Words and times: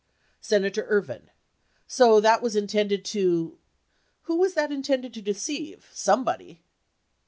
Senator 0.41 0.87
Ervin. 0.89 1.29
So 1.85 2.15
was 2.15 2.23
that 2.23 2.43
intended 2.57 3.05
to— 3.05 3.59
who 4.23 4.35
was 4.37 4.55
that 4.55 4.71
intended 4.71 5.13
to 5.13 5.21
deceive? 5.21 5.91
Somebody. 5.93 6.63